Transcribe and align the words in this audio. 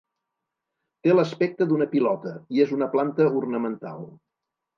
Té 1.07 1.13
l'aspecte 1.13 1.67
d'una 1.73 1.87
pilota 1.91 2.33
i 2.57 2.65
és 2.65 2.73
una 2.79 2.89
planta 2.97 3.29
ornamental. 3.45 4.03